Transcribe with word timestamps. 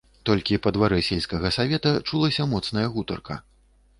Толькi 0.27 0.55
па 0.67 0.71
дварэ 0.77 0.97
сельскага 1.09 1.51
савета 1.57 1.93
чулася 2.09 2.49
моцная 2.53 2.87
гутарка... 2.95 3.41